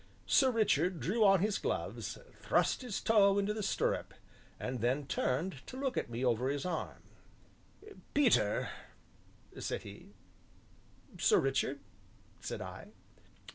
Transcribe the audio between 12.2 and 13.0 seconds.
said I.